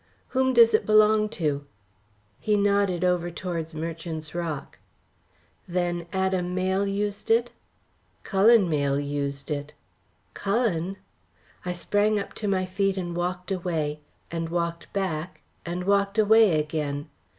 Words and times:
"Whom 0.29 0.51
does 0.53 0.73
it 0.73 0.87
belong 0.87 1.29
to?" 1.37 1.63
He 2.39 2.55
nodded 2.57 3.03
over 3.03 3.29
towards 3.29 3.75
Merchant's 3.75 4.33
Rock. 4.33 4.79
"Then 5.67 6.07
Adam 6.11 6.55
Mayle 6.55 6.87
used 6.87 7.29
it?" 7.29 7.51
"Cullen 8.23 8.67
Mayle 8.67 8.99
used 8.99 9.51
it." 9.51 9.73
"Cullen!" 10.33 10.97
I 11.63 11.73
sprang 11.73 12.19
up 12.19 12.33
to 12.33 12.47
my 12.47 12.65
feet 12.65 12.97
and 12.97 13.15
walked 13.15 13.51
away; 13.51 13.99
and 14.31 14.49
walked 14.49 14.91
back; 14.91 15.41
and 15.67 15.83
walked 15.83 16.17
away 16.17 16.59
again. 16.59 17.07